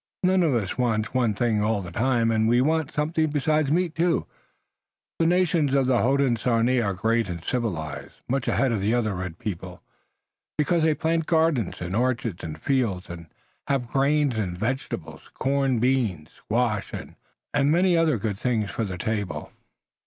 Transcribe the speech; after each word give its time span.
None 0.23 0.41
of 0.41 0.55
us 0.55 0.79
wants 0.79 1.13
one 1.13 1.35
thing 1.35 1.61
all 1.63 1.83
the 1.83 1.91
time, 1.91 2.31
and 2.31 2.47
we 2.49 2.59
want 2.59 2.91
something 2.91 3.29
besides 3.29 3.69
meat, 3.69 3.93
too. 3.93 4.25
The 5.19 5.27
nations 5.27 5.75
of 5.75 5.85
the 5.85 5.99
Hodenosaunee 5.99 6.81
are 6.83 6.95
great 6.95 7.29
and 7.29 7.45
civilized, 7.45 8.15
much 8.27 8.47
ahead 8.47 8.71
of 8.71 8.81
the 8.81 8.95
other 8.95 9.13
red 9.13 9.37
people, 9.37 9.83
because 10.57 10.81
they 10.81 10.95
plant 10.95 11.27
gardens 11.27 11.81
and 11.81 11.95
orchards 11.95 12.43
and 12.43 12.59
fields, 12.59 13.11
and 13.11 13.27
have 13.67 13.85
grain 13.89 14.31
and 14.33 14.57
vegetables, 14.57 15.29
corn, 15.35 15.77
beans, 15.77 16.31
squash 16.31 16.91
and 17.53 17.71
many 17.71 17.95
other 17.95 18.17
things 18.17 18.41
good 18.41 18.71
for 18.71 18.83
the 18.83 18.97
table." 18.97 19.51